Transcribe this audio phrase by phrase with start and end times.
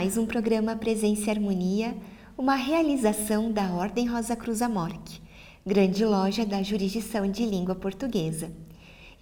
[0.00, 1.94] mais um programa Presença e Harmonia,
[2.34, 5.20] uma realização da Ordem Rosa Cruz Amorque,
[5.66, 8.50] grande loja da jurisdição de língua portuguesa.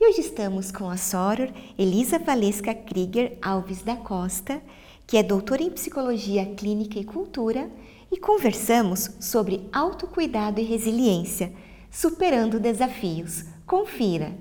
[0.01, 4.63] E hoje estamos com a Soror Elisa Valesca Krieger Alves da Costa,
[5.05, 7.69] que é doutora em Psicologia Clínica e Cultura,
[8.13, 11.53] e conversamos sobre autocuidado e resiliência,
[11.91, 13.45] superando desafios.
[13.67, 14.33] Confira!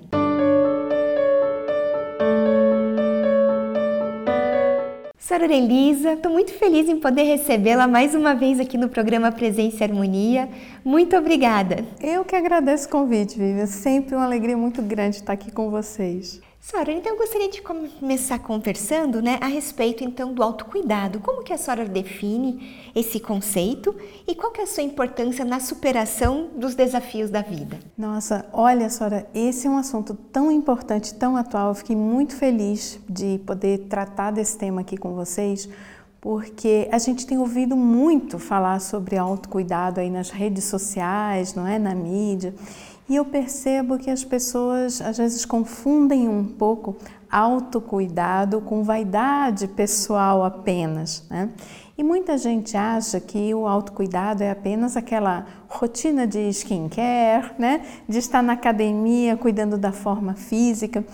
[5.38, 9.76] Senhora Elisa, estou muito feliz em poder recebê-la mais uma vez aqui no programa Presença
[9.76, 10.48] e Harmonia.
[10.84, 11.84] Muito obrigada.
[12.02, 13.66] Eu que agradeço o convite, Vivian.
[13.66, 16.40] Sempre uma alegria muito grande estar aqui com vocês.
[16.70, 21.18] Sora, então eu gostaria de começar conversando né, a respeito então do autocuidado.
[21.18, 25.60] Como que a Sora define esse conceito e qual que é a sua importância na
[25.60, 27.78] superação dos desafios da vida?
[27.96, 31.68] Nossa, olha Sora, esse é um assunto tão importante, tão atual.
[31.68, 35.66] Eu fiquei muito feliz de poder tratar desse tema aqui com vocês,
[36.20, 41.78] porque a gente tem ouvido muito falar sobre autocuidado aí nas redes sociais, não é,
[41.78, 42.54] na mídia.
[43.08, 46.96] E eu percebo que as pessoas às vezes confundem um pouco
[47.30, 51.24] autocuidado com vaidade pessoal apenas.
[51.30, 51.50] Né?
[51.96, 57.82] E muita gente acha que o autocuidado é apenas aquela rotina de skincare, né?
[58.08, 61.04] de estar na academia cuidando da forma física.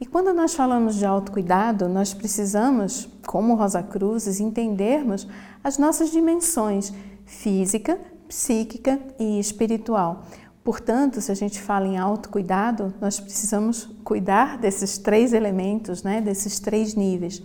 [0.00, 5.28] E quando nós falamos de autocuidado, nós precisamos, como Rosa Cruzes, entendermos
[5.62, 6.92] as nossas dimensões
[7.24, 10.24] física, psíquica e espiritual.
[10.64, 16.60] Portanto, se a gente fala em autocuidado, nós precisamos cuidar desses três elementos, né, desses
[16.60, 17.42] três níveis.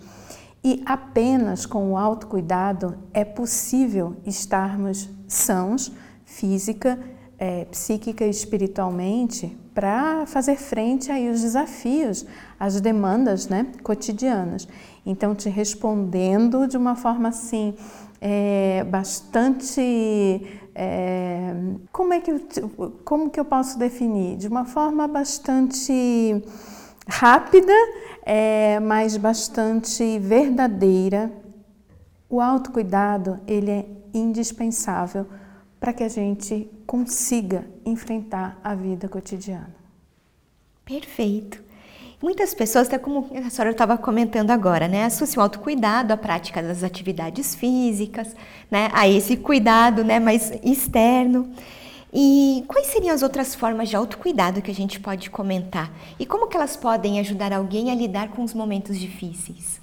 [0.64, 5.92] E apenas com o autocuidado é possível estarmos sãos,
[6.26, 7.00] física,
[7.40, 12.26] é, psíquica e espiritualmente, para fazer frente aí aos desafios,
[12.60, 14.68] às demandas né, cotidianas.
[15.06, 17.76] Então, te respondendo de uma forma assim,
[18.20, 20.42] é, bastante
[20.80, 21.56] é,
[21.92, 22.40] como é que eu,
[23.04, 24.38] como que eu posso definir?
[24.38, 26.40] De uma forma bastante
[27.08, 27.74] rápida,
[28.24, 31.32] é, mas bastante verdadeira.
[32.30, 35.26] O autocuidado ele é indispensável
[35.80, 39.76] para que a gente consiga enfrentar a vida cotidiana.
[40.86, 41.67] Perfeito.
[42.20, 46.84] Muitas pessoas, até como a senhora estava comentando agora, né, associam autocuidado à prática das
[46.84, 48.36] atividades físicas,
[48.72, 51.48] né, a esse cuidado né, mais externo.
[52.12, 55.92] E quais seriam as outras formas de autocuidado que a gente pode comentar?
[56.18, 59.80] E como que elas podem ajudar alguém a lidar com os momentos difíceis?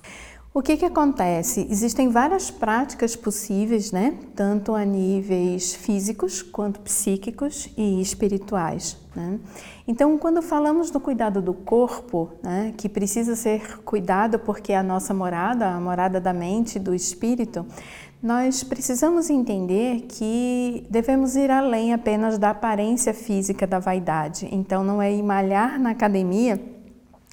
[0.56, 1.66] O que, que acontece?
[1.69, 4.15] Existem várias práticas possíveis, né?
[4.37, 8.97] tanto a níveis físicos quanto psíquicos e espirituais.
[9.16, 9.41] Né?
[9.88, 14.82] Então, quando falamos do cuidado do corpo, né, que precisa ser cuidado porque é a
[14.84, 17.66] nossa morada, a morada da mente do espírito,
[18.22, 24.48] nós precisamos entender que devemos ir além apenas da aparência física da vaidade.
[24.53, 26.60] Então, não é malhar na academia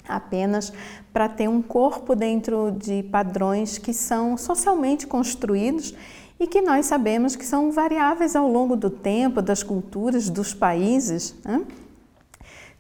[0.07, 0.73] apenas
[1.13, 5.93] para ter um corpo dentro de padrões que são socialmente construídos
[6.39, 11.35] e que nós sabemos que são variáveis ao longo do tempo, das culturas, dos países.
[11.45, 11.63] Né?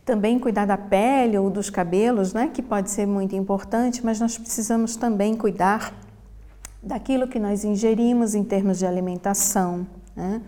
[0.03, 2.49] Também cuidar da pele ou dos cabelos, né?
[2.51, 5.93] que pode ser muito importante, mas nós precisamos também cuidar
[6.81, 9.85] daquilo que nós ingerimos em termos de alimentação.
[10.15, 10.41] Né?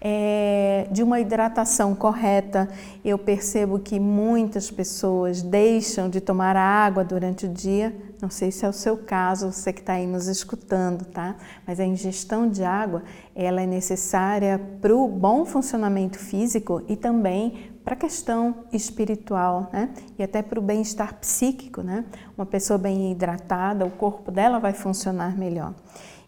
[0.00, 2.68] É, de uma hidratação correta.
[3.04, 7.94] Eu percebo que muitas pessoas deixam de tomar água durante o dia.
[8.20, 11.36] Não sei se é o seu caso, você que está aí nos escutando, tá?
[11.66, 13.02] Mas a ingestão de água
[13.34, 19.90] ela é necessária para o bom funcionamento físico e também para a questão espiritual, né?
[20.18, 22.04] E até para o bem-estar psíquico, né?
[22.36, 25.72] Uma pessoa bem hidratada, o corpo dela vai funcionar melhor.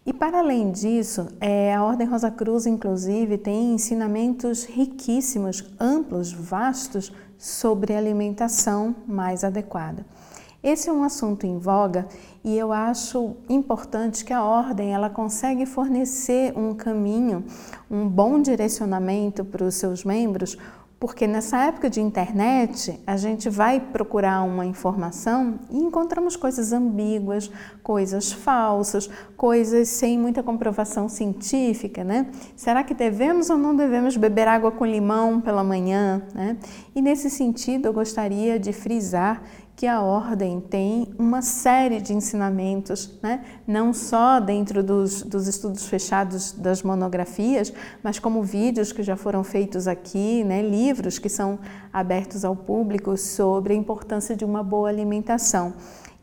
[0.03, 7.13] E para além disso, é, a Ordem Rosa Cruz, inclusive, tem ensinamentos riquíssimos, amplos, vastos
[7.37, 10.03] sobre alimentação mais adequada.
[10.63, 12.07] Esse é um assunto em voga
[12.43, 17.43] e eu acho importante que a ordem ela consegue fornecer um caminho,
[17.89, 20.57] um bom direcionamento para os seus membros,
[21.01, 27.49] porque nessa época de internet, a gente vai procurar uma informação e encontramos coisas ambíguas,
[27.81, 32.27] coisas falsas, coisas sem muita comprovação científica, né?
[32.55, 36.55] Será que devemos ou não devemos beber água com limão pela manhã, né?
[36.93, 39.41] E nesse sentido, eu gostaria de frisar
[39.75, 43.43] que a ordem tem uma série de ensinamentos, né?
[43.65, 47.73] não só dentro dos, dos, estudos fechados das monografias,
[48.03, 50.61] mas como vídeos que já foram feitos aqui, né?
[50.61, 51.59] livros que são
[51.91, 55.73] abertos ao público sobre a importância de uma boa alimentação.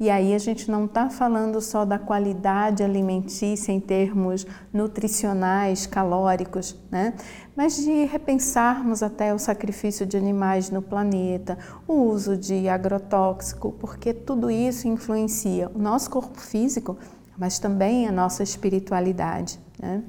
[0.01, 6.77] E aí a gente não está falando só da qualidade alimentícia em termos nutricionais, calóricos,
[6.89, 7.15] né?
[7.57, 14.15] mas de repensarmos até o sacrifício de animais no planeta, o uso de agrotóxico, porque
[14.15, 16.97] tudo isso influencia o nosso corpo físico,
[17.37, 19.59] mas também a nossa espiritualidade.
[19.81, 20.05] Né?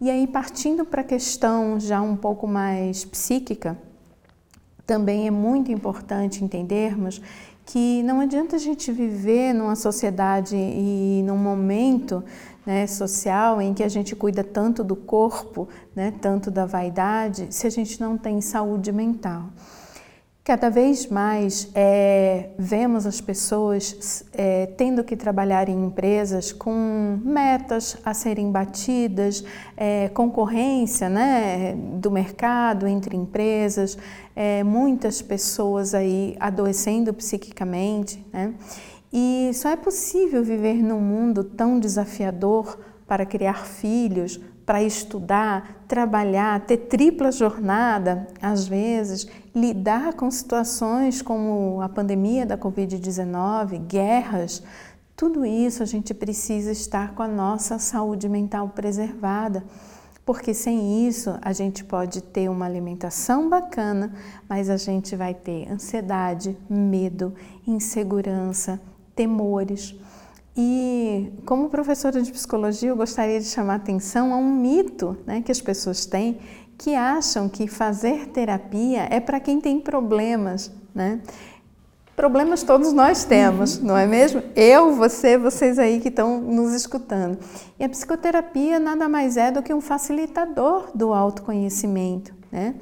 [0.00, 3.78] E aí, partindo para a questão já um pouco mais psíquica,
[4.84, 7.22] também é muito importante entendermos
[7.64, 12.24] que não adianta a gente viver numa sociedade e num momento
[12.66, 17.66] né, social em que a gente cuida tanto do corpo, né, tanto da vaidade, se
[17.66, 19.44] a gente não tem saúde mental.
[20.44, 27.96] Cada vez mais é, vemos as pessoas é, tendo que trabalhar em empresas com metas
[28.04, 29.44] a serem batidas,
[29.76, 33.96] é, concorrência né, do mercado entre empresas,
[34.34, 38.26] é, muitas pessoas aí adoecendo psiquicamente.
[38.32, 38.52] Né?
[39.12, 46.60] E só é possível viver num mundo tão desafiador para criar filhos, para estudar, trabalhar,
[46.60, 54.62] ter tripla jornada, às vezes, lidar com situações como a pandemia da Covid-19, guerras,
[55.16, 59.64] tudo isso a gente precisa estar com a nossa saúde mental preservada,
[60.24, 64.12] porque sem isso a gente pode ter uma alimentação bacana,
[64.48, 67.34] mas a gente vai ter ansiedade, medo,
[67.66, 68.80] insegurança,
[69.14, 69.94] temores.
[70.56, 75.50] E como professora de psicologia, eu gostaria de chamar atenção a um mito né, que
[75.50, 76.38] as pessoas têm
[76.76, 81.20] que acham que fazer terapia é para quem tem problemas, né?
[82.16, 84.42] Problemas todos nós temos, não é mesmo?
[84.54, 87.38] Eu, você, vocês aí que estão nos escutando.
[87.78, 92.74] E a psicoterapia nada mais é do que um facilitador do autoconhecimento, né?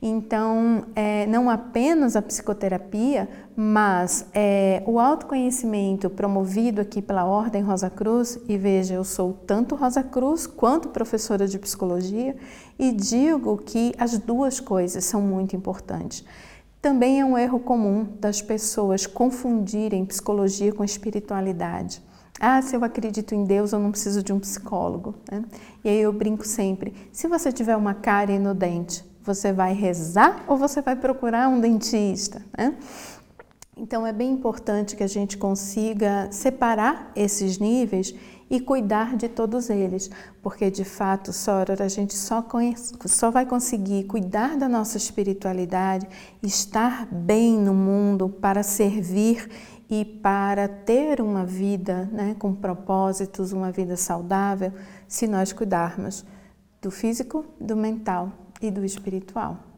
[0.00, 7.88] Então, é, não apenas a psicoterapia, mas é, o autoconhecimento promovido aqui pela Ordem Rosa
[7.88, 12.36] Cruz, e veja, eu sou tanto Rosa Cruz quanto professora de psicologia,
[12.78, 16.22] e digo que as duas coisas são muito importantes.
[16.82, 22.02] Também é um erro comum das pessoas confundirem psicologia com espiritualidade.
[22.38, 25.14] Ah, se eu acredito em Deus, eu não preciso de um psicólogo.
[25.32, 25.42] Né?
[25.82, 30.44] E aí eu brinco sempre: se você tiver uma cárie no dente, você vai rezar
[30.46, 32.42] ou você vai procurar um dentista?
[32.56, 32.76] Né?
[33.78, 38.14] Então é bem importante que a gente consiga separar esses níveis
[38.48, 40.10] e cuidar de todos eles,
[40.42, 46.08] porque de fato, Soror, a gente só, conhece, só vai conseguir cuidar da nossa espiritualidade,
[46.42, 49.46] estar bem no mundo para servir
[49.90, 54.72] e para ter uma vida né, com propósitos, uma vida saudável,
[55.06, 56.24] se nós cuidarmos
[56.80, 58.32] do físico, do mental
[58.62, 59.75] e do espiritual.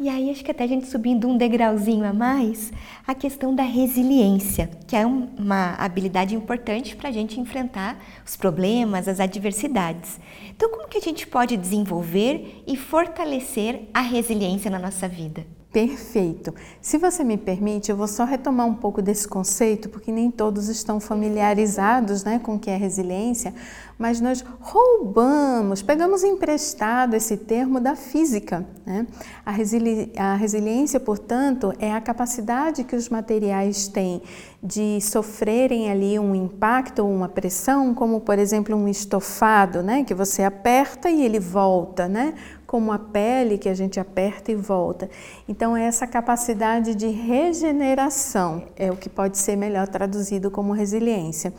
[0.00, 2.72] E aí, acho que até a gente subindo um degrauzinho a mais,
[3.04, 9.08] a questão da resiliência, que é uma habilidade importante para a gente enfrentar os problemas,
[9.08, 10.20] as adversidades.
[10.50, 15.57] Então, como que a gente pode desenvolver e fortalecer a resiliência na nossa vida?
[15.70, 16.54] Perfeito.
[16.80, 20.66] Se você me permite, eu vou só retomar um pouco desse conceito, porque nem todos
[20.68, 23.52] estão familiarizados né, com o que é resiliência,
[23.98, 28.66] mas nós roubamos, pegamos emprestado esse termo da física.
[28.86, 29.06] Né?
[29.44, 34.22] A, resili a resiliência, portanto, é a capacidade que os materiais têm
[34.62, 40.14] de sofrerem ali um impacto ou uma pressão, como por exemplo um estofado, né, que
[40.14, 42.34] você aperta e ele volta, né?
[42.68, 45.08] Como a pele que a gente aperta e volta.
[45.48, 51.54] Então, é essa capacidade de regeneração é o que pode ser melhor traduzido como resiliência.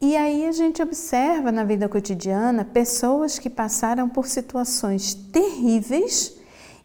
[0.00, 6.36] E aí a gente observa na vida cotidiana pessoas que passaram por situações terríveis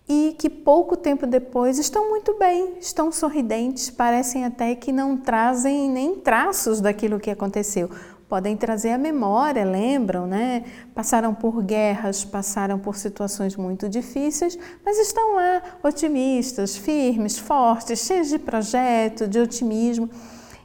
[0.07, 5.89] e que pouco tempo depois estão muito bem, estão sorridentes, parecem até que não trazem
[5.89, 7.89] nem traços daquilo que aconteceu
[8.31, 10.63] podem trazer a memória, lembram, né?
[10.95, 18.29] Passaram por guerras, passaram por situações muito difíceis, mas estão lá otimistas, firmes, fortes, cheios
[18.29, 20.09] de projeto, de otimismo.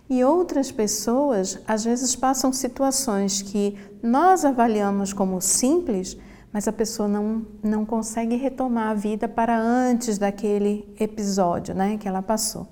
[0.09, 6.17] E outras pessoas às vezes passam situações que nós avaliamos como simples,
[6.53, 12.07] mas a pessoa não, não consegue retomar a vida para antes daquele episódio né, que
[12.07, 12.69] ela passou.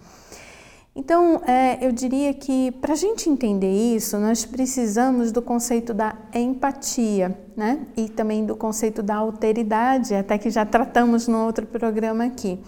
[0.96, 6.14] Então, é, eu diria que para a gente entender isso, nós precisamos do conceito da
[6.32, 7.84] empatia, né?
[7.96, 12.60] E também do conceito da alteridade, até que já tratamos no outro programa aqui.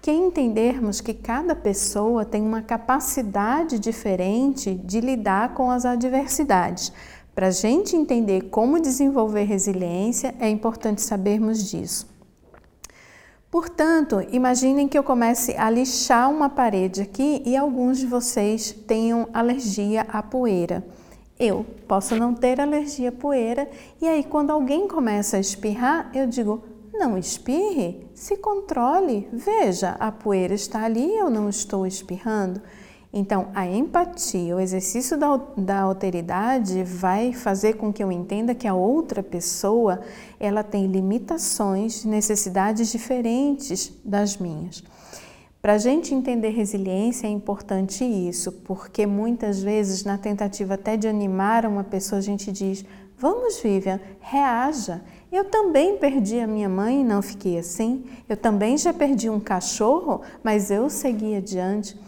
[0.00, 6.90] Que é entendermos que cada pessoa tem uma capacidade diferente de lidar com as adversidades.
[7.34, 12.15] Para a gente entender como desenvolver resiliência, é importante sabermos disso.
[13.56, 19.30] Portanto, imaginem que eu comece a lixar uma parede aqui e alguns de vocês tenham
[19.32, 20.86] alergia à poeira.
[21.40, 23.66] Eu posso não ter alergia à poeira
[23.98, 30.12] e aí quando alguém começa a espirrar, eu digo: não espirre, se controle, veja, a
[30.12, 32.60] poeira está ali, eu não estou espirrando.
[33.18, 38.68] Então, a empatia, o exercício da, da alteridade vai fazer com que eu entenda que
[38.68, 40.02] a outra pessoa
[40.38, 44.84] ela tem limitações, necessidades diferentes das minhas.
[45.62, 51.08] Para a gente entender resiliência é importante isso, porque muitas vezes, na tentativa até de
[51.08, 52.84] animar uma pessoa, a gente diz:
[53.16, 55.00] Vamos, Vivian, reaja.
[55.32, 58.04] Eu também perdi a minha mãe e não fiquei assim.
[58.28, 61.98] Eu também já perdi um cachorro, mas eu segui adiante.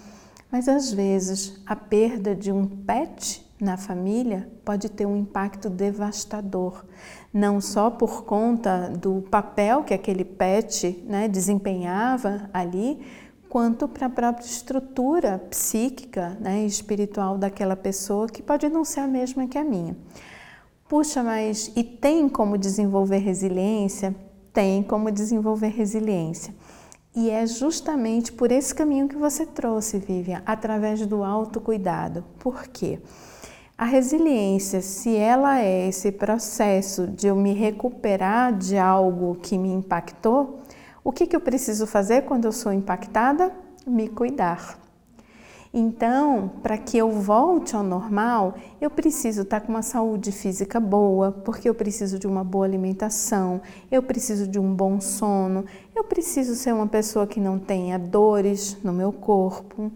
[0.51, 6.85] Mas às vezes a perda de um pet na família pode ter um impacto devastador,
[7.33, 13.01] não só por conta do papel que aquele pet né, desempenhava ali,
[13.49, 19.01] quanto para a própria estrutura psíquica né, e espiritual daquela pessoa, que pode não ser
[19.01, 19.97] a mesma que a minha.
[20.89, 24.15] Puxa, mas e tem como desenvolver resiliência?
[24.53, 26.55] Tem como desenvolver resiliência.
[27.21, 32.25] E é justamente por esse caminho que você trouxe, Vivian, através do autocuidado.
[32.39, 33.01] Por quê?
[33.77, 39.69] A resiliência, se ela é esse processo de eu me recuperar de algo que me
[39.69, 40.61] impactou,
[41.03, 43.53] o que, que eu preciso fazer quando eu sou impactada?
[43.85, 44.79] Me cuidar.
[45.79, 51.31] Então, para que eu volte ao normal, eu preciso estar com uma saúde física boa,
[51.31, 56.57] porque eu preciso de uma boa alimentação, eu preciso de um bom sono, eu preciso
[56.57, 59.93] ser uma pessoa que não tenha dores no meu corpo.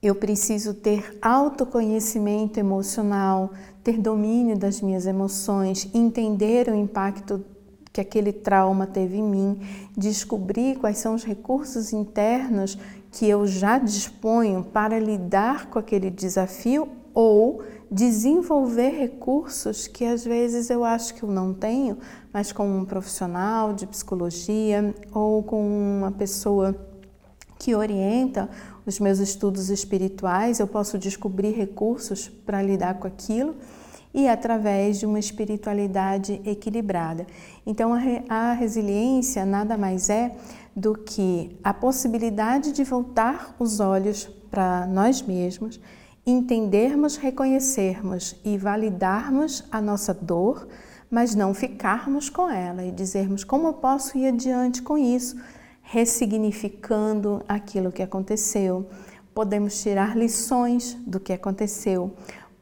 [0.00, 3.50] Eu preciso ter autoconhecimento emocional,
[3.82, 7.44] ter domínio das minhas emoções, entender o impacto
[7.92, 9.60] que aquele trauma teve em mim,
[9.96, 12.78] descobrir quais são os recursos internos
[13.10, 20.70] que eu já disponho para lidar com aquele desafio ou desenvolver recursos que às vezes
[20.70, 21.98] eu acho que eu não tenho,
[22.32, 25.60] mas com um profissional de psicologia ou com
[25.98, 26.74] uma pessoa
[27.58, 28.48] que orienta
[28.86, 33.56] os meus estudos espirituais, eu posso descobrir recursos para lidar com aquilo
[34.12, 37.26] e através de uma espiritualidade equilibrada.
[37.66, 37.92] Então,
[38.28, 40.34] a, resiliência nada mais é
[40.74, 45.80] do que a possibilidade de voltar os olhos para nós mesmos,
[46.26, 50.68] entendermos, reconhecermos e validarmos a nossa dor,
[51.10, 55.36] mas não ficarmos com ela e dizermos como eu posso ir adiante com isso,
[55.82, 58.88] ressignificando aquilo que aconteceu.
[59.34, 62.14] Podemos tirar lições do que aconteceu.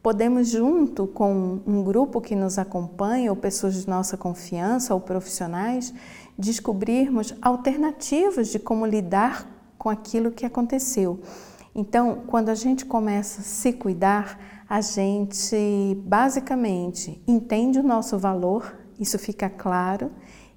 [0.03, 5.93] Podemos, junto com um grupo que nos acompanha, ou pessoas de nossa confiança, ou profissionais,
[6.39, 11.21] descobrirmos alternativas de como lidar com aquilo que aconteceu.
[11.75, 14.39] Então, quando a gente começa a se cuidar,
[14.69, 20.11] a gente basicamente entende o nosso valor, isso fica claro,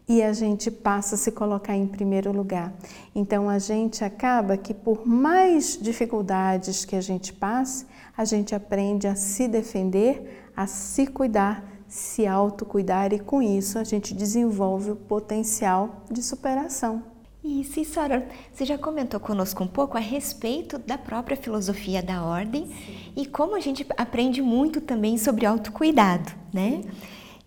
[0.07, 2.73] e a gente passa a se colocar em primeiro lugar.
[3.15, 9.07] Então a gente acaba que por mais dificuldades que a gente passe, a gente aprende
[9.07, 14.95] a se defender, a se cuidar, se autocuidar e com isso a gente desenvolve o
[14.95, 17.03] potencial de superação.
[17.43, 22.23] Isso, e Sora, você já comentou conosco um pouco a respeito da própria filosofia da
[22.23, 23.13] ordem Sim.
[23.15, 26.83] e como a gente aprende muito também sobre autocuidado, né?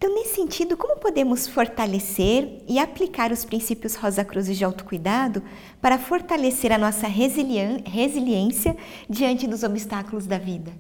[0.04, 5.42] Então, nesse sentido, como podemos fortalecer e aplicar os princípios Rosa Cruzes de autocuidado
[5.80, 8.76] para fortalecer a nossa resiliência
[9.08, 10.72] diante dos obstáculos da vida?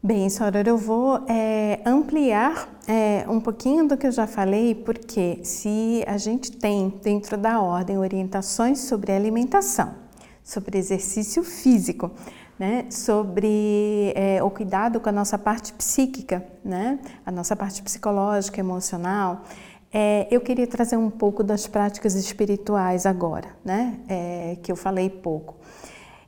[0.00, 5.40] Bem, Soror, eu vou é, ampliar é, um pouquinho do que eu já falei, porque
[5.42, 9.96] se a gente tem dentro da ordem orientações sobre alimentação,
[10.44, 12.12] sobre exercício físico,
[12.58, 18.58] né, sobre é, o cuidado com a nossa parte psíquica, né, a nossa parte psicológica,
[18.58, 19.44] emocional,
[19.92, 25.08] é, eu queria trazer um pouco das práticas espirituais agora, né, é, que eu falei
[25.08, 25.56] pouco.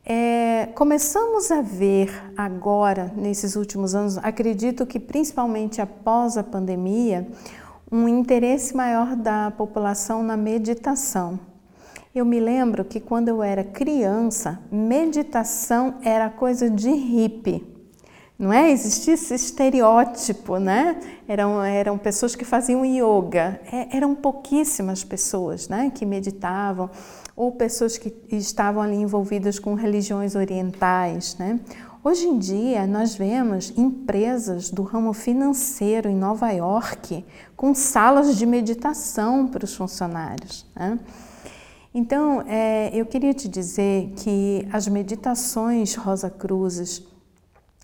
[0.04, 7.28] É, começamos a ver agora, nesses últimos anos, acredito que principalmente após a pandemia,
[7.92, 11.50] um interesse maior da população na meditação.
[12.12, 17.64] Eu me lembro que quando eu era criança, meditação era coisa de hippie.
[18.36, 18.70] Não é?
[18.70, 20.98] Existia esse estereótipo, né?
[21.28, 23.60] Eram, eram pessoas que faziam yoga.
[23.70, 26.90] É, eram pouquíssimas pessoas né, que meditavam
[27.36, 31.36] ou pessoas que estavam ali envolvidas com religiões orientais.
[31.38, 31.60] Né?
[32.02, 37.24] Hoje em dia, nós vemos empresas do ramo financeiro em Nova York
[37.54, 40.66] com salas de meditação para os funcionários.
[40.74, 40.98] Né?
[41.92, 47.02] Então, é, eu queria te dizer que as meditações Rosa Cruzes,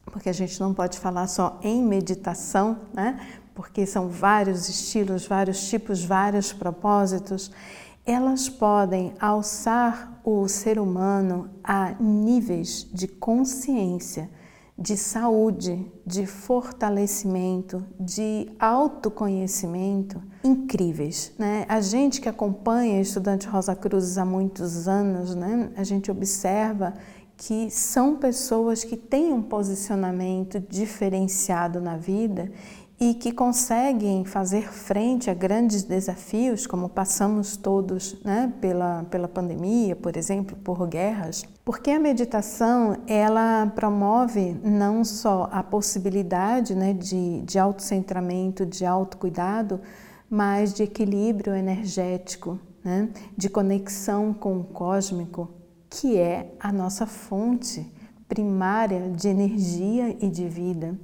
[0.05, 3.19] porque a gente não pode falar só em meditação, né?
[3.53, 7.51] porque são vários estilos, vários tipos, vários propósitos,
[8.05, 14.31] elas podem alçar o ser humano a níveis de consciência,
[14.79, 21.33] de saúde, de fortalecimento, de autoconhecimento incríveis.
[21.39, 21.65] Né?
[21.69, 25.71] A gente que acompanha Estudante Rosa Cruz há muitos anos, né?
[25.77, 26.95] a gente observa
[27.39, 32.51] que são pessoas que têm um posicionamento diferenciado na vida
[32.99, 39.95] e que conseguem fazer frente a grandes desafios, como passamos todos né, pela, pela pandemia,
[39.95, 47.43] por exemplo, por guerras, porque a meditação ela promove não só a possibilidade né, de,
[47.43, 49.81] de autocentramento, de autocuidado,
[50.29, 55.51] mas de equilíbrio energético, né, de conexão com o cósmico,
[55.91, 57.93] que é a nossa fonte
[58.27, 60.99] primária de energia e de vida.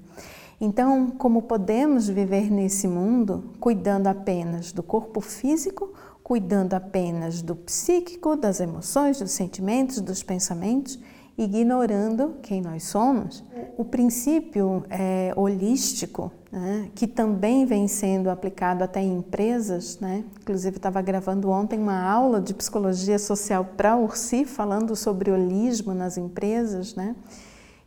[0.64, 5.92] Então, como podemos viver nesse mundo cuidando apenas do corpo físico,
[6.23, 11.00] cuidando apenas do psíquico, das emoções, dos sentimentos, dos pensamentos,
[11.37, 13.42] ignorando quem nós somos?
[13.76, 20.23] O princípio é, holístico, né, que também vem sendo aplicado até em empresas, né?
[20.40, 25.92] inclusive estava gravando ontem uma aula de psicologia social para a Ursi, falando sobre holismo
[25.92, 27.16] nas empresas, né?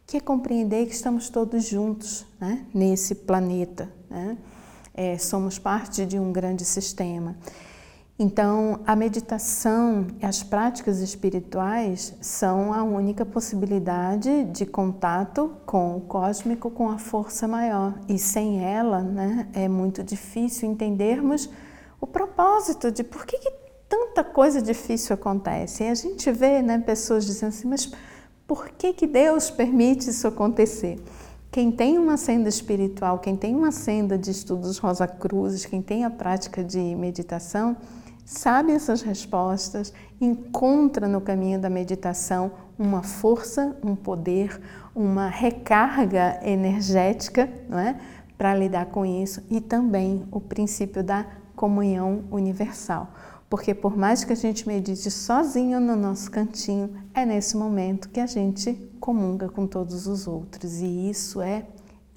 [0.05, 3.89] Que é compreender que estamos todos juntos né, nesse planeta.
[4.09, 4.37] Né?
[4.93, 7.35] É, somos parte de um grande sistema.
[8.17, 16.01] Então, a meditação e as práticas espirituais são a única possibilidade de contato com o
[16.01, 17.99] cósmico, com a força maior.
[18.07, 21.49] E sem ela, né, é muito difícil entendermos
[21.99, 23.51] o propósito de por que, que
[23.89, 25.83] tanta coisa difícil acontece.
[25.83, 27.91] E a gente vê né, pessoas dizendo assim, mas
[28.47, 31.03] por que, que Deus permite isso acontecer?
[31.51, 36.03] Quem tem uma senda espiritual, quem tem uma senda de estudos Rosa Cruzes, quem tem
[36.03, 37.77] a prática de meditação,
[38.25, 44.61] sabe essas respostas, encontra no caminho da meditação uma força, um poder,
[44.93, 47.97] uma recarga energética não é?
[48.37, 53.09] para lidar com isso e também o princípio da comunhão universal.
[53.49, 58.19] Porque por mais que a gente medite sozinho no nosso cantinho, é nesse momento que
[58.19, 60.81] a gente comunga com todos os outros.
[60.81, 61.65] E isso é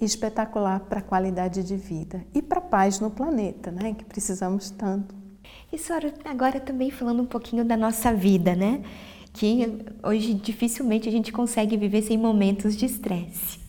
[0.01, 3.93] espetacular para a qualidade de vida e para a paz no planeta, né?
[3.93, 5.13] Que precisamos tanto.
[5.71, 8.81] E senhora, agora também falando um pouquinho da nossa vida, né?
[9.31, 13.59] Que hoje dificilmente a gente consegue viver sem momentos de estresse.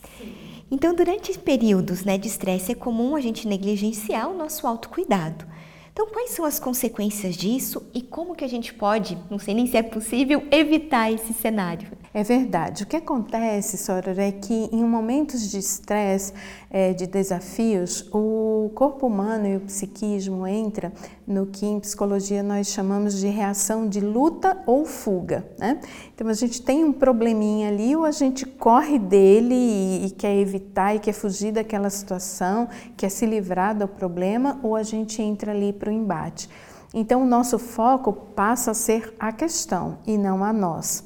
[0.70, 5.44] Então, durante períodos né, de estresse, é comum a gente negligenciar o nosso autocuidado.
[5.92, 9.66] Então, quais são as consequências disso e como que a gente pode, não sei nem
[9.66, 11.88] se é possível, evitar esse cenário?
[12.12, 12.82] É verdade.
[12.82, 16.32] O que acontece, Soror, é que em momentos de estresse,
[16.68, 20.92] é, de desafios, o corpo humano e o psiquismo entra
[21.24, 25.46] no que em psicologia nós chamamos de reação de luta ou fuga.
[25.56, 25.80] Né?
[26.20, 30.36] Então a gente tem um probleminha ali, ou a gente corre dele e, e quer
[30.36, 35.52] evitar e quer fugir daquela situação, quer se livrar do problema, ou a gente entra
[35.52, 36.46] ali para o embate.
[36.92, 41.04] Então o nosso foco passa a ser a questão e não a nós.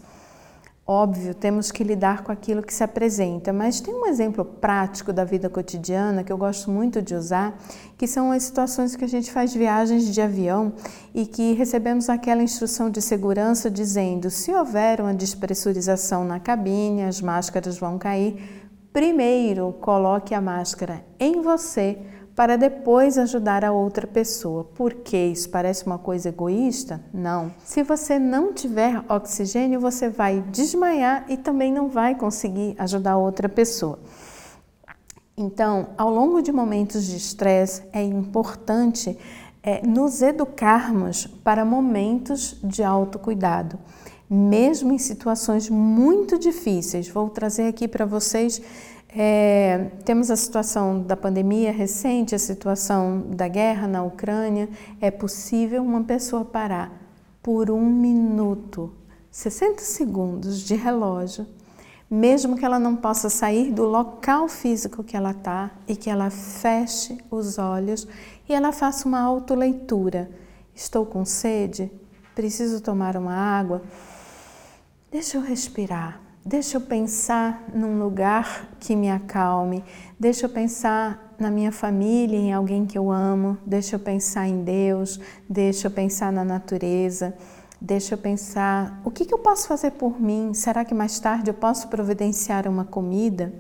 [0.87, 5.25] Óbvio, temos que lidar com aquilo que se apresenta, mas tem um exemplo prático da
[5.25, 7.59] vida cotidiana que eu gosto muito de usar,
[7.97, 10.75] que são as situações que a gente faz viagens de avião
[11.15, 17.19] e que recebemos aquela instrução de segurança dizendo: se houver uma despressurização na cabine, as
[17.19, 18.69] máscaras vão cair.
[18.93, 21.99] Primeiro, coloque a máscara em você
[22.35, 24.65] para depois ajudar a outra pessoa.
[24.65, 27.01] Por que isso parece uma coisa egoísta?
[27.13, 27.53] Não.
[27.65, 33.17] Se você não tiver oxigênio, você vai desmaiar e também não vai conseguir ajudar a
[33.17, 33.99] outra pessoa.
[35.37, 39.19] Então, ao longo de momentos de estresse, é importante
[39.63, 43.79] é, nos educarmos para momentos de autocuidado,
[44.29, 47.09] mesmo em situações muito difíceis.
[47.09, 48.61] Vou trazer aqui para vocês
[49.17, 54.69] é, temos a situação da pandemia recente, a situação da guerra na Ucrânia.
[55.01, 56.93] É possível uma pessoa parar
[57.41, 58.93] por um minuto,
[59.31, 61.47] 60 segundos de relógio,
[62.11, 66.29] mesmo que ela não possa sair do local físico que ela está e que ela
[66.29, 68.09] feche os olhos
[68.49, 70.29] e ela faça uma autoleitura.
[70.75, 71.89] Estou com sede?
[72.35, 73.81] Preciso tomar uma água?
[75.15, 76.21] Deixa eu respirar.
[76.45, 79.85] Deixa eu pensar num lugar que me acalme,
[80.19, 84.65] deixa eu pensar na minha família, em alguém que eu amo, deixa eu pensar em
[84.65, 87.33] Deus, deixa eu pensar na natureza,
[87.81, 90.53] deixa eu pensar: o que, que eu posso fazer por mim?
[90.53, 93.55] Será que mais tarde eu posso providenciar uma comida?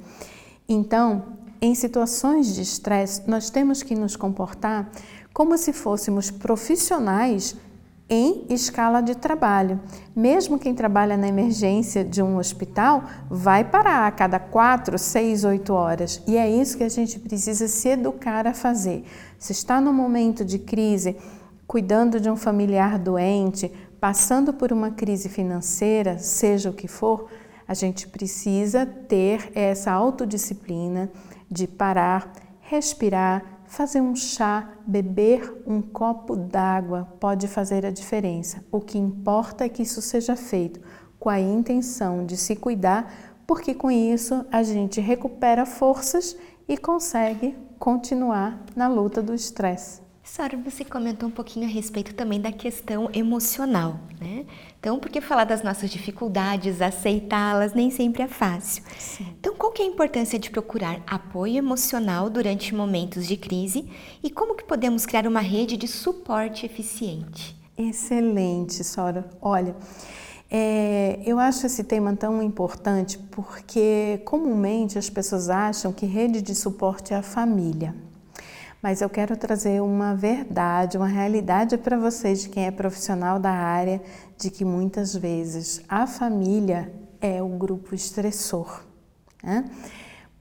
[0.69, 4.90] Então, em situações de estresse, nós temos que nos comportar
[5.33, 7.57] como se fôssemos profissionais
[8.09, 9.81] em escala de trabalho.
[10.14, 15.73] Mesmo quem trabalha na emergência de um hospital vai parar a cada quatro, seis, oito
[15.73, 16.23] horas.
[16.27, 19.05] E é isso que a gente precisa se educar a fazer.
[19.38, 21.17] Se está no momento de crise,
[21.67, 27.29] cuidando de um familiar doente, passando por uma crise financeira, seja o que for,
[27.67, 31.11] a gente precisa ter essa autodisciplina
[31.51, 38.65] de parar, respirar, fazer um chá, beber um copo d'água pode fazer a diferença.
[38.71, 40.81] O que importa é que isso seja feito
[41.19, 43.13] com a intenção de se cuidar,
[43.47, 46.37] porque com isso a gente recupera forças
[46.69, 50.04] e consegue continuar na luta do estresse.
[50.25, 54.47] Sara, você comentou um pouquinho a respeito também da questão emocional, né?
[54.81, 58.83] Então, porque falar das nossas dificuldades, aceitá-las, nem sempre é fácil.
[58.99, 59.27] Sim.
[59.39, 63.87] Então, qual que é a importância de procurar apoio emocional durante momentos de crise
[64.23, 67.55] e como que podemos criar uma rede de suporte eficiente?
[67.77, 69.29] Excelente, Sora.
[69.43, 69.77] Olha,
[70.51, 76.55] é, eu acho esse tema tão importante porque comumente as pessoas acham que rede de
[76.55, 77.95] suporte é a família
[78.85, 83.51] mas eu quero trazer uma verdade, uma realidade para vocês de quem é profissional da
[83.51, 83.99] área,
[84.37, 88.85] de que muitas vezes a família é o grupo estressor.
[89.42, 89.64] Né?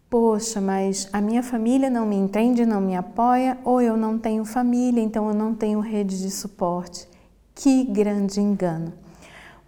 [0.10, 4.44] Poxa, mas a minha família não me entende, não me apoia, ou eu não tenho
[4.44, 7.08] família, então eu não tenho rede de suporte.
[7.56, 8.92] Que grande engano!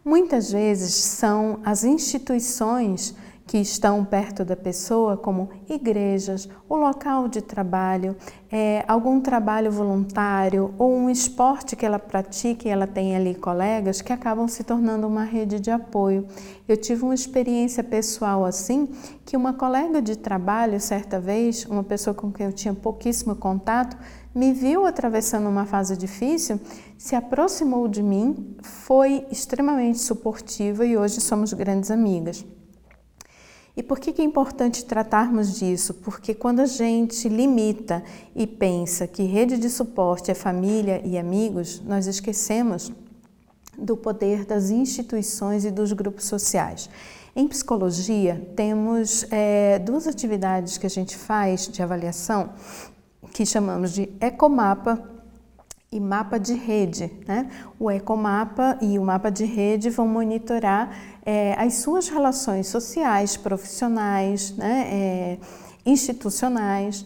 [0.04, 3.16] Muitas vezes são as instituições
[3.48, 8.16] que estão perto da pessoa, como igrejas, o local de trabalho,
[8.52, 14.02] é, algum trabalho voluntário ou um esporte que ela pratique e ela tem ali colegas
[14.02, 16.26] que acabam se tornando uma rede de apoio.
[16.68, 18.90] Eu tive uma experiência pessoal assim,
[19.24, 23.96] que uma colega de trabalho, certa vez, uma pessoa com quem eu tinha pouquíssimo contato,
[24.34, 26.60] me viu atravessando uma fase difícil,
[26.98, 32.46] se aproximou de mim, foi extremamente suportiva e hoje somos grandes amigas.
[33.78, 35.94] E por que, é importante tratarmos disso?
[35.96, 38.02] Porque quando a gente limita
[38.34, 42.92] e pensa que rede de suporte é família e amigos, nós esquecemos
[43.78, 46.90] do poder das instituições e dos grupos sociais.
[47.36, 52.52] Em psicologia, temos é, duas atividades que a gente faz de avaliação
[53.34, 55.04] que chamamos de ecomapa
[55.92, 57.12] e mapa de rede.
[57.28, 57.50] Né?
[57.78, 64.56] O ecomapa e o mapa de rede vão monitorar é, as suas relações sociais, profissionais,
[64.56, 64.88] né?
[64.92, 65.38] É,
[65.86, 67.06] institucionais.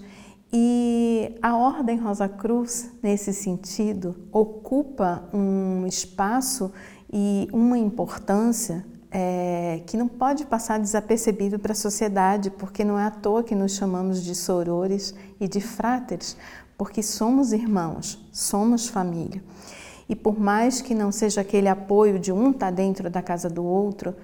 [0.52, 6.72] E a Ordem Rosa Cruz, nesse sentido, ocupa um espaço
[7.12, 13.06] e uma importância é, que não pode passar desapercebido para a sociedade, porque não é
[13.06, 16.36] à toa que nos chamamos de sorores e de fráteres,
[16.78, 19.44] porque somos irmãos, somos família.
[20.10, 23.48] E por mais que não seja aquele apoio de um estar tá dentro da casa
[23.48, 24.16] do outro,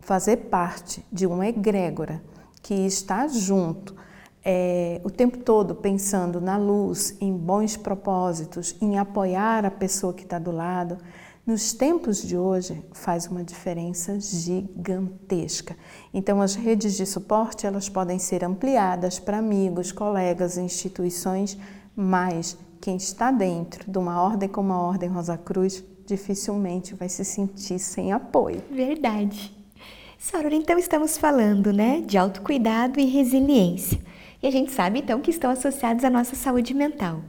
[0.00, 2.22] fazer parte de uma egrégora
[2.62, 3.94] que está junto
[4.50, 10.22] é, o tempo todo pensando na luz, em bons propósitos, em apoiar a pessoa que
[10.22, 10.96] está do lado,
[11.46, 15.76] nos tempos de hoje faz uma diferença gigantesca.
[16.14, 21.58] Então as redes de suporte elas podem ser ampliadas para amigos, colegas, instituições
[22.00, 27.24] mas quem está dentro de uma ordem como a Ordem Rosa Cruz dificilmente vai se
[27.24, 28.62] sentir sem apoio.
[28.70, 29.52] Verdade.
[30.18, 34.00] Soror, então estamos falando, né, de autocuidado e resiliência.
[34.42, 37.20] E a gente sabe então que estão associados à nossa saúde mental.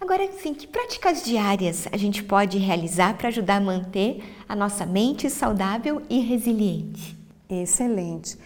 [0.00, 4.84] Agora, sim, que práticas diárias a gente pode realizar para ajudar a manter a nossa
[4.84, 7.16] mente saudável e resiliente?
[7.48, 8.36] Excelente.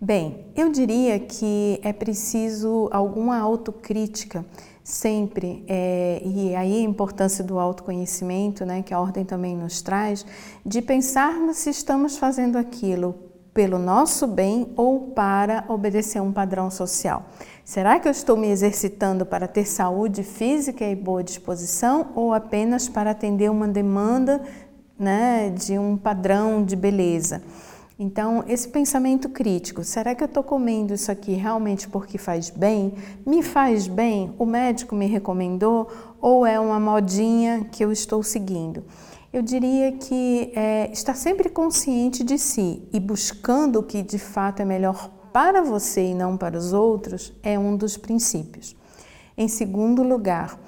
[0.00, 4.44] Bem, eu diria que é preciso alguma autocrítica
[4.84, 10.26] sempre, é, e aí a importância do autoconhecimento, né, que a ordem também nos traz,
[10.64, 13.14] de pensarmos se estamos fazendo aquilo
[13.54, 17.24] pelo nosso bem ou para obedecer um padrão social.
[17.64, 22.88] Será que eu estou me exercitando para ter saúde física e boa disposição ou apenas
[22.88, 24.42] para atender uma demanda
[24.98, 27.42] né, de um padrão de beleza?
[27.98, 32.94] Então, esse pensamento crítico, será que eu estou comendo isso aqui realmente porque faz bem?
[33.24, 34.34] Me faz bem?
[34.38, 35.88] O médico me recomendou?
[36.20, 38.84] Ou é uma modinha que eu estou seguindo?
[39.32, 44.60] Eu diria que é, estar sempre consciente de si e buscando o que de fato
[44.60, 48.76] é melhor para você e não para os outros é um dos princípios.
[49.36, 50.58] Em segundo lugar,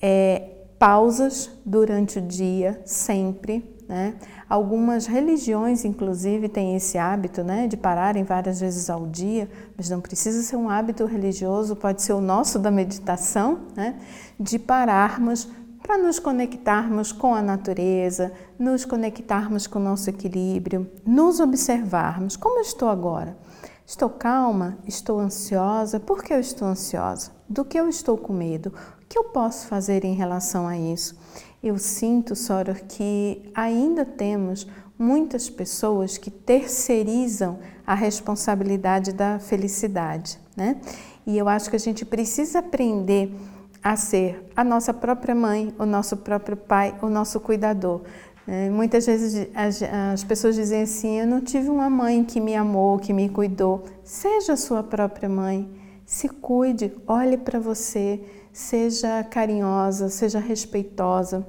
[0.00, 3.64] é pausas durante o dia, sempre.
[3.88, 4.14] Né?
[4.54, 10.00] Algumas religiões, inclusive, têm esse hábito né, de pararem várias vezes ao dia, mas não
[10.00, 13.98] precisa ser um hábito religioso, pode ser o nosso da meditação, né,
[14.38, 15.48] de pararmos
[15.82, 22.36] para nos conectarmos com a natureza, nos conectarmos com o nosso equilíbrio, nos observarmos.
[22.36, 23.36] Como eu estou agora?
[23.84, 24.78] Estou calma?
[24.86, 25.98] Estou ansiosa?
[25.98, 27.32] Por que eu estou ansiosa?
[27.48, 28.72] Do que eu estou com medo?
[29.14, 31.16] Que eu posso fazer em relação a isso?
[31.62, 34.66] Eu sinto, Soror, que ainda temos
[34.98, 40.80] muitas pessoas que terceirizam a responsabilidade da felicidade, né?
[41.24, 43.32] E eu acho que a gente precisa aprender
[43.80, 48.00] a ser a nossa própria mãe, o nosso próprio pai, o nosso cuidador.
[48.48, 49.80] É, muitas vezes as,
[50.12, 53.84] as, pessoas dizem assim: Eu não tive uma mãe que me amou, que me cuidou.
[54.02, 55.70] Seja a sua própria mãe,
[56.04, 58.20] se cuide, olhe para você,
[58.54, 61.44] seja carinhosa, seja respeitosa.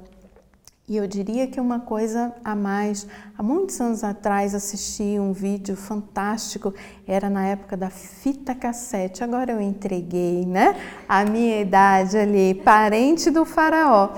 [0.88, 5.76] E eu diria que uma coisa a mais, há muitos anos atrás assisti um vídeo
[5.76, 6.74] fantástico,
[7.08, 10.76] era na época da fita cassete, agora eu entreguei, né?
[11.08, 14.10] A minha idade ali, parente do faraó.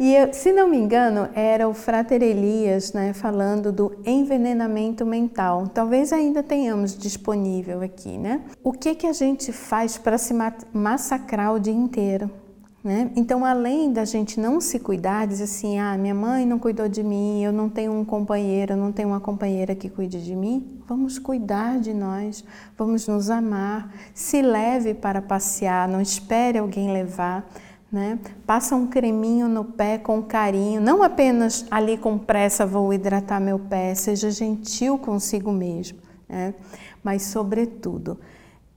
[0.00, 5.68] E eu, se não me engano, era o Frater Elias né, falando do envenenamento mental.
[5.68, 8.40] Talvez ainda tenhamos disponível aqui, né?
[8.64, 10.32] O que, que a gente faz para se
[10.72, 12.30] massacrar o dia inteiro?
[12.82, 13.10] Né?
[13.14, 17.02] Então, além da gente não se cuidar, dizer assim: ah, minha mãe não cuidou de
[17.02, 21.18] mim, eu não tenho um companheiro, não tenho uma companheira que cuide de mim, vamos
[21.18, 22.42] cuidar de nós,
[22.78, 23.92] vamos nos amar.
[24.14, 27.46] Se leve para passear, não espere alguém levar.
[27.90, 28.18] Né?
[28.46, 33.58] Passa um creminho no pé com carinho, não apenas ali com pressa vou hidratar meu
[33.58, 35.98] pé, seja gentil consigo mesmo,
[36.28, 36.54] né?
[37.02, 38.16] mas, sobretudo,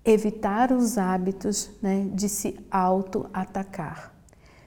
[0.04, 4.14] evitar os hábitos né, de se auto-atacar.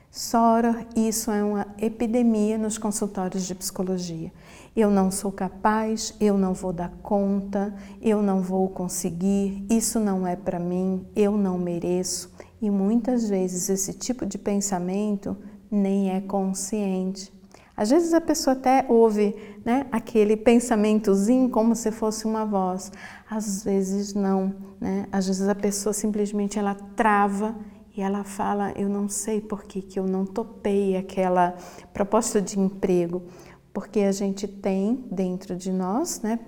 [0.09, 4.31] Sora, isso é uma epidemia nos consultórios de psicologia.
[4.75, 10.25] Eu não sou capaz, eu não vou dar conta, eu não vou conseguir, isso não
[10.25, 12.31] é para mim, eu não mereço.
[12.61, 15.37] E muitas vezes esse tipo de pensamento
[15.69, 17.31] nem é consciente.
[17.75, 22.91] Às vezes a pessoa até ouve né, aquele pensamentozinho como se fosse uma voz.
[23.29, 24.55] Às vezes não.
[24.81, 25.05] Né?
[25.11, 27.55] Às vezes a pessoa simplesmente ela trava
[27.95, 31.55] e ela fala: Eu não sei por que, que eu não topei aquela
[31.93, 33.23] proposta de emprego.
[33.71, 36.39] Porque a gente tem dentro de nós, né,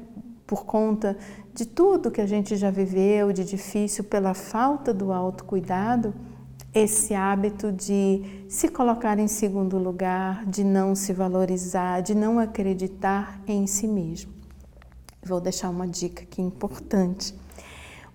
[0.49, 1.15] por conta
[1.53, 6.11] de tudo que a gente já viveu de difícil, pela falta do autocuidado,
[6.73, 13.39] esse hábito de se colocar em segundo lugar, de não se valorizar, de não acreditar
[13.47, 14.33] em si mesmo.
[15.23, 17.35] Vou deixar uma dica aqui importante.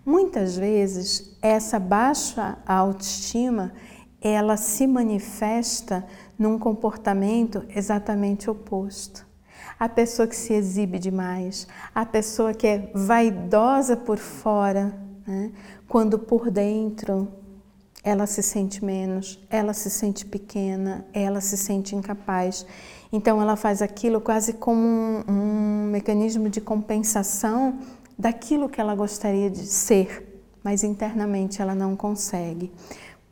[0.05, 3.73] Muitas vezes essa baixa autoestima,
[4.20, 6.05] ela se manifesta
[6.37, 9.25] num comportamento exatamente oposto.
[9.78, 14.94] A pessoa que se exibe demais, a pessoa que é vaidosa por fora,
[15.26, 15.52] né?
[15.88, 17.28] quando por dentro
[18.04, 22.66] ela se sente menos, ela se sente pequena, ela se sente incapaz.
[23.10, 27.78] Então ela faz aquilo quase como um, um mecanismo de compensação
[28.18, 32.70] daquilo que ela gostaria de ser, mas internamente ela não consegue.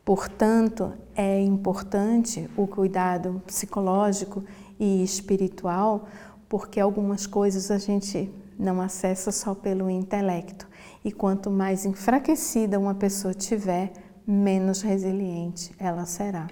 [0.03, 4.43] Portanto, é importante o cuidado psicológico
[4.79, 6.07] e espiritual,
[6.53, 10.67] porque algumas coisas a gente não acessa só pelo intelecto.
[11.03, 13.91] E quanto mais enfraquecida uma pessoa tiver,
[14.27, 16.47] menos resiliente ela será.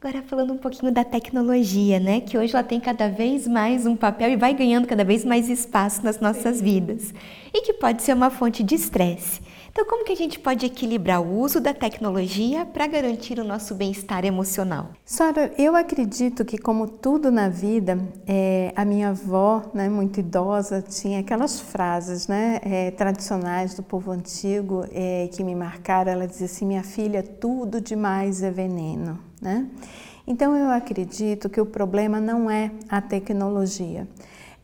[0.00, 3.94] Agora falando um pouquinho da tecnologia, né, que hoje ela tem cada vez mais um
[3.94, 7.14] papel e vai ganhando cada vez mais espaço nas nossas vidas,
[7.54, 9.40] e que pode ser uma fonte de estresse.
[9.72, 13.74] Então, como que a gente pode equilibrar o uso da tecnologia para garantir o nosso
[13.74, 14.90] bem-estar emocional?
[15.02, 20.82] Sara, eu acredito que, como tudo na vida, é, a minha avó, né, muito idosa,
[20.82, 26.12] tinha aquelas frases né, é, tradicionais do povo antigo é, que me marcaram.
[26.12, 29.18] Ela dizia assim: Minha filha, tudo demais é veneno.
[29.40, 29.66] Né?
[30.26, 34.06] Então, eu acredito que o problema não é a tecnologia.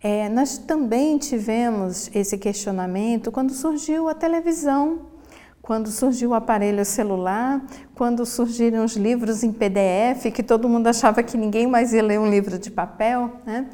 [0.01, 5.01] É, nós também tivemos esse questionamento quando surgiu a televisão,
[5.61, 7.61] quando surgiu o aparelho celular,
[7.95, 12.21] quando surgiram os livros em PDF, que todo mundo achava que ninguém mais ia ler
[12.21, 13.33] um livro de papel.
[13.45, 13.67] Né?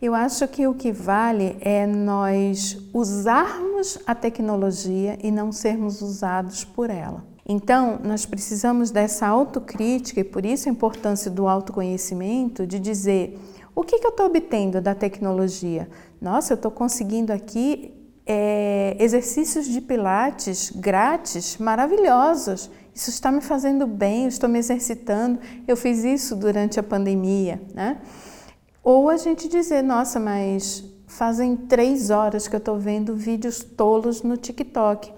[0.00, 6.64] Eu acho que o que vale é nós usarmos a tecnologia e não sermos usados
[6.64, 7.24] por ela.
[7.46, 13.38] Então, nós precisamos dessa autocrítica e por isso a importância do autoconhecimento, de dizer
[13.74, 15.88] o que, que eu estou obtendo da tecnologia?
[16.20, 17.94] Nossa, eu estou conseguindo aqui
[18.26, 22.70] é, exercícios de pilates grátis, maravilhosos.
[22.94, 27.60] Isso está me fazendo bem, eu estou me exercitando, eu fiz isso durante a pandemia,
[27.74, 27.98] né?
[28.84, 34.22] Ou a gente dizer, nossa, mas fazem três horas que eu estou vendo vídeos tolos
[34.22, 35.12] no TikTok.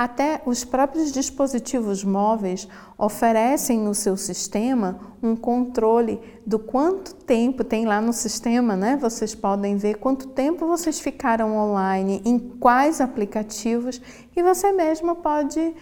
[0.00, 7.84] Até os próprios dispositivos móveis oferecem no seu sistema um controle do quanto tempo tem
[7.84, 8.96] lá no sistema, né?
[8.98, 14.00] Vocês podem ver quanto tempo vocês ficaram online, em quais aplicativos,
[14.34, 15.74] e você mesmo pode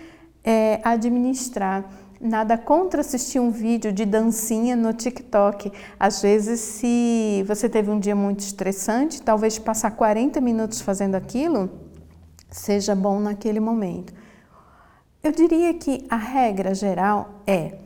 [0.42, 1.88] é, administrar.
[2.20, 5.70] Nada contra assistir um vídeo de dancinha no TikTok.
[5.96, 11.86] Às vezes, se você teve um dia muito estressante, talvez passar 40 minutos fazendo aquilo
[12.50, 14.12] seja bom naquele momento.
[15.22, 17.78] Eu diria que a regra geral é: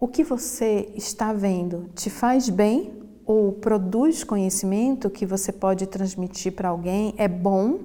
[0.00, 6.52] o que você está vendo te faz bem ou produz conhecimento que você pode transmitir
[6.52, 7.80] para alguém, é bom.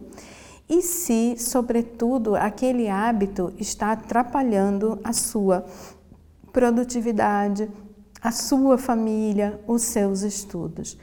[0.70, 5.66] E se, sobretudo, aquele hábito está atrapalhando a sua
[6.54, 7.70] produtividade,
[8.22, 10.98] a sua família, os seus estudos.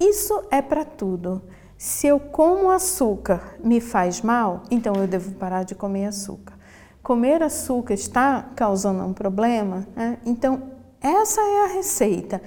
[0.00, 1.42] Isso é para tudo.
[1.82, 6.54] Se eu como açúcar me faz mal, então eu devo parar de comer açúcar.
[7.02, 9.84] Comer açúcar está causando um problema?
[9.96, 10.16] Né?
[10.24, 10.62] Então,
[11.00, 12.40] essa é a receita.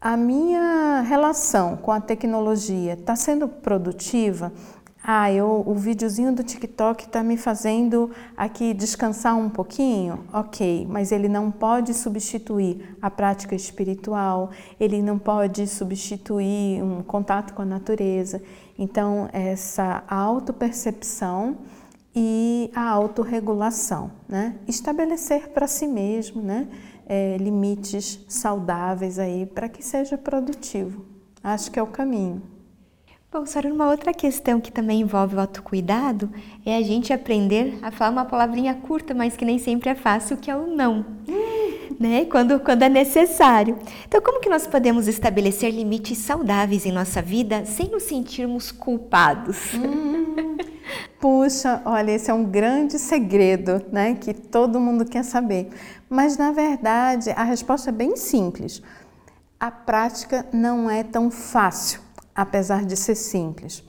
[0.00, 4.52] A minha relação com a tecnologia está sendo produtiva?
[5.02, 10.24] Ah, eu, o videozinho do TikTok está me fazendo aqui descansar um pouquinho?
[10.32, 17.54] Ok, mas ele não pode substituir a prática espiritual, ele não pode substituir um contato
[17.54, 18.42] com a natureza.
[18.78, 21.58] Então, essa autopercepção
[22.14, 24.56] e a autorregulação, né?
[24.68, 26.68] Estabelecer para si mesmo, né?
[27.06, 31.04] É, limites saudáveis aí para que seja produtivo.
[31.42, 32.42] Acho que é o caminho.
[33.30, 36.30] Bom, Sara, uma outra questão que também envolve o autocuidado
[36.64, 40.36] é a gente aprender a falar uma palavrinha curta, mas que nem sempre é fácil,
[40.36, 41.04] que é o não,
[41.98, 42.24] né?
[42.26, 43.78] Quando, quando é necessário.
[44.06, 49.74] Então, como que nós podemos estabelecer limites saudáveis em nossa vida sem nos sentirmos culpados?
[49.74, 50.56] Hum,
[51.20, 54.14] puxa, olha, esse é um grande segredo, né?
[54.14, 55.70] Que todo mundo quer saber.
[56.08, 58.82] Mas, na verdade, a resposta é bem simples.
[59.58, 62.00] A prática não é tão fácil
[62.38, 63.82] apesar de ser simples.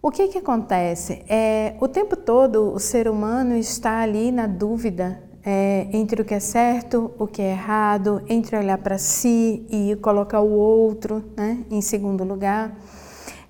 [0.00, 1.24] O que, que acontece?
[1.28, 6.34] É, o tempo todo o ser humano está ali na dúvida é, entre o que
[6.34, 11.64] é certo, o que é errado, entre olhar para si e colocar o outro né,
[11.70, 12.76] em segundo lugar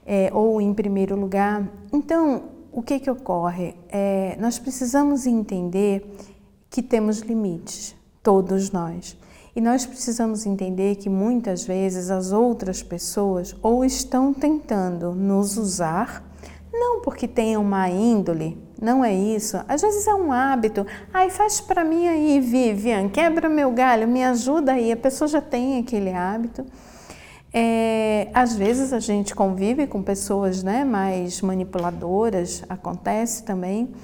[0.04, 1.66] é, ou em primeiro lugar.
[1.90, 3.74] Então, o que, que ocorre?
[3.88, 6.06] É, nós precisamos entender
[6.68, 9.16] que temos limites, todos nós.
[9.54, 16.22] E nós precisamos entender que muitas vezes as outras pessoas ou estão tentando nos usar,
[16.70, 19.58] não porque tenham má índole, não é isso.
[19.68, 20.86] Às vezes é um hábito.
[21.12, 24.92] Ai, faz para mim aí, Vivian, quebra meu galho, me ajuda aí.
[24.92, 26.64] A pessoa já tem aquele hábito.
[27.52, 33.94] É, às vezes a gente convive com pessoas né, mais manipuladoras, acontece também.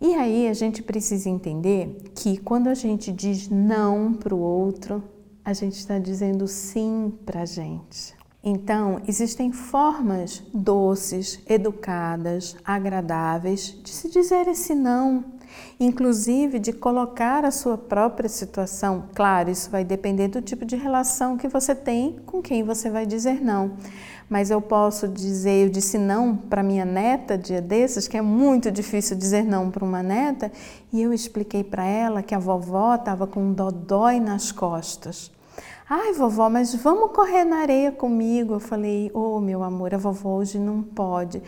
[0.00, 5.02] E aí a gente precisa entender que quando a gente diz não para o outro,
[5.44, 8.15] a gente está dizendo sim para a gente.
[8.48, 15.24] Então, existem formas doces, educadas, agradáveis de se dizer esse não,
[15.80, 19.06] inclusive de colocar a sua própria situação.
[19.16, 23.04] Claro, isso vai depender do tipo de relação que você tem com quem você vai
[23.04, 23.72] dizer não
[24.28, 28.70] mas eu posso dizer, eu disse não para minha neta dia desses, que é muito
[28.70, 30.50] difícil dizer não para uma neta,
[30.92, 35.30] e eu expliquei para ela que a vovó estava com um dodói nas costas.
[35.88, 38.54] Ai, vovó, mas vamos correr na areia comigo?
[38.54, 41.40] Eu falei, oh, meu amor, a vovó hoje não pode.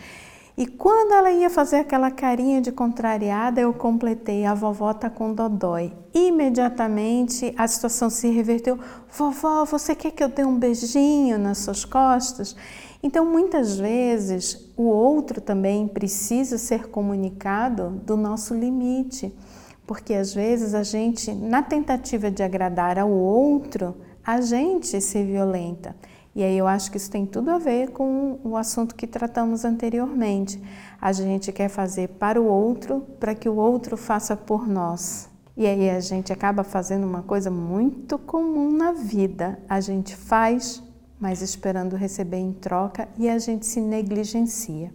[0.56, 5.34] E quando ela ia fazer aquela carinha de contrariada, eu completei: a vovó tá com
[5.34, 5.92] dodói.
[6.14, 8.78] Imediatamente a situação se reverteu:
[9.10, 12.54] vovó, você quer que eu dê um beijinho nas suas costas?
[13.02, 19.34] Então, muitas vezes, o outro também precisa ser comunicado do nosso limite,
[19.84, 23.96] porque às vezes a gente, na tentativa de agradar ao outro,
[24.28, 25.96] a gente se violenta.
[26.36, 29.64] E aí eu acho que isso tem tudo a ver com o assunto que tratamos
[29.64, 30.62] anteriormente.
[31.00, 35.30] A gente quer fazer para o outro, para que o outro faça por nós.
[35.56, 39.58] E aí a gente acaba fazendo uma coisa muito comum na vida.
[39.66, 40.82] A gente faz,
[41.18, 44.92] mas esperando receber em troca e a gente se negligencia.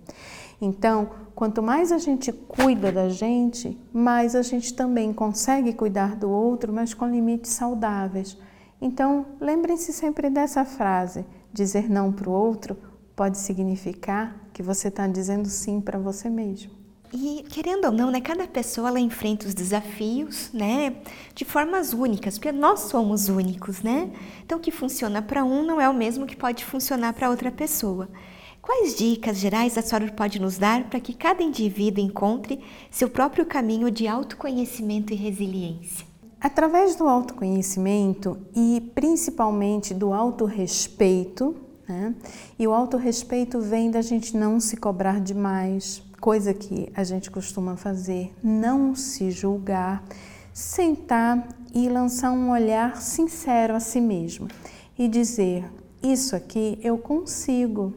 [0.62, 6.30] Então, quanto mais a gente cuida da gente, mais a gente também consegue cuidar do
[6.30, 8.38] outro, mas com limites saudáveis.
[8.86, 12.78] Então, lembrem-se sempre dessa frase: dizer não para o outro
[13.16, 16.70] pode significar que você está dizendo sim para você mesmo.
[17.14, 20.98] E querendo ou não, né, cada pessoa ela enfrenta os desafios, né,
[21.34, 24.12] de formas únicas, porque nós somos únicos, né?
[24.44, 27.50] Então o que funciona para um não é o mesmo que pode funcionar para outra
[27.50, 28.10] pessoa.
[28.62, 32.62] Quais dicas gerais a Soror pode nos dar para que cada indivíduo encontre
[32.92, 36.13] seu próprio caminho de autoconhecimento e resiliência?
[36.44, 41.56] Através do autoconhecimento e principalmente do autorrespeito,
[41.88, 42.14] né?
[42.60, 47.78] e o autorrespeito vem da gente não se cobrar demais, coisa que a gente costuma
[47.78, 50.04] fazer, não se julgar,
[50.54, 54.50] sentar e lançar um olhar sincero a si mesmo
[55.00, 55.64] e dizer:
[56.04, 57.94] Isso aqui eu consigo,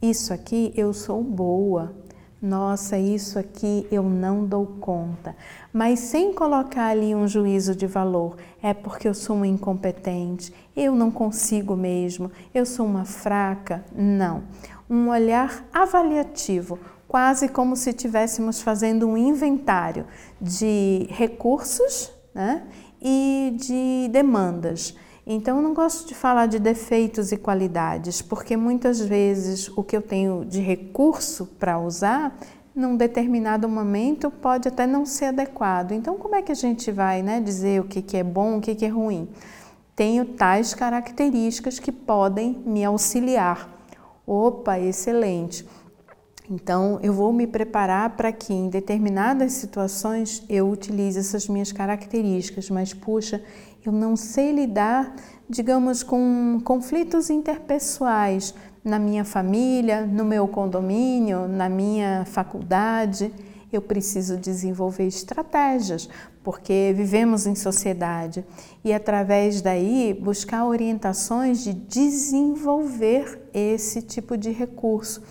[0.00, 1.94] isso aqui eu sou boa,
[2.42, 5.36] nossa, isso aqui eu não dou conta.
[5.72, 10.92] Mas sem colocar ali um juízo de valor, é porque eu sou uma incompetente, eu
[10.92, 13.84] não consigo mesmo, eu sou uma fraca.
[13.94, 14.42] Não.
[14.90, 20.04] Um olhar avaliativo, quase como se estivéssemos fazendo um inventário
[20.40, 22.64] de recursos né,
[23.00, 24.96] e de demandas.
[25.26, 29.96] Então, eu não gosto de falar de defeitos e qualidades, porque muitas vezes o que
[29.96, 32.36] eu tenho de recurso para usar,
[32.74, 35.92] num determinado momento, pode até não ser adequado.
[35.92, 38.60] Então, como é que a gente vai né, dizer o que, que é bom, o
[38.60, 39.28] que, que é ruim?
[39.94, 43.68] Tenho tais características que podem me auxiliar.
[44.26, 45.64] Opa, excelente!
[46.50, 52.68] Então, eu vou me preparar para que em determinadas situações eu utilize essas minhas características,
[52.68, 53.42] mas puxa,
[53.84, 55.14] eu não sei lidar,
[55.48, 58.54] digamos, com conflitos interpessoais
[58.84, 63.32] na minha família, no meu condomínio, na minha faculdade.
[63.72, 66.08] Eu preciso desenvolver estratégias,
[66.44, 68.44] porque vivemos em sociedade
[68.84, 75.22] e através daí buscar orientações de desenvolver esse tipo de recurso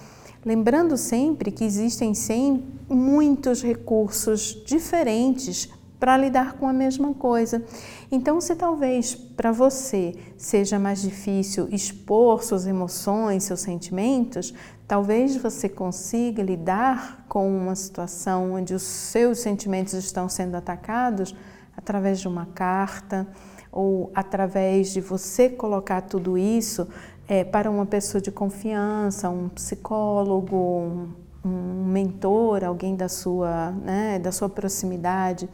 [0.43, 5.69] Lembrando sempre que existem sim muitos recursos diferentes
[6.01, 7.63] para lidar com a mesma coisa.
[8.11, 14.51] Então, se talvez para você seja mais difícil expor suas emoções, seus sentimentos,
[14.87, 21.35] talvez você consiga lidar com uma situação onde os seus sentimentos estão sendo atacados
[21.77, 23.27] através de uma carta
[23.71, 26.87] ou através de você colocar tudo isso
[27.27, 31.09] é, para uma pessoa de confiança, um psicólogo, um,
[31.45, 35.49] um mentor, alguém da sua, né, da sua proximidade.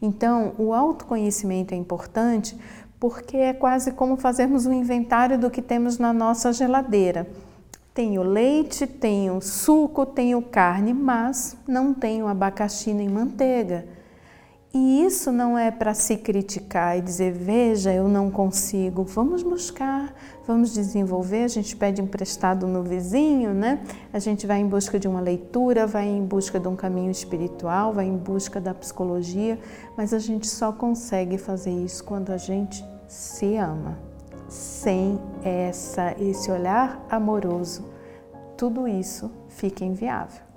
[0.00, 2.56] Então, o autoconhecimento é importante
[3.00, 7.28] porque é quase como fazermos um inventário do que temos na nossa geladeira.
[7.94, 13.86] Tenho leite, tenho suco, tenho carne, mas não tenho abacaxi nem manteiga.
[14.80, 19.02] E isso não é para se criticar e dizer, veja, eu não consigo.
[19.02, 20.14] Vamos buscar,
[20.46, 21.42] vamos desenvolver.
[21.42, 23.82] A gente pede emprestado no vizinho, né?
[24.12, 27.92] A gente vai em busca de uma leitura, vai em busca de um caminho espiritual,
[27.92, 29.58] vai em busca da psicologia,
[29.96, 33.98] mas a gente só consegue fazer isso quando a gente se ama.
[34.48, 37.84] Sem essa, esse olhar amoroso,
[38.56, 40.47] tudo isso fica inviável.